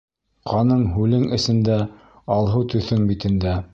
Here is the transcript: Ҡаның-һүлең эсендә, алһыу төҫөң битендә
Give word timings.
Ҡаның-һүлең 0.51 1.27
эсендә, 1.37 1.77
алһыу 2.37 2.67
төҫөң 2.73 3.05
битендә 3.13 3.55